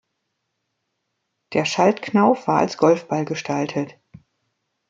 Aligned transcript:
Der 1.53 1.63
Schaltknauf 1.63 2.47
war 2.47 2.57
als 2.57 2.77
Golfball 2.77 3.23
gestaltet. 3.23 3.99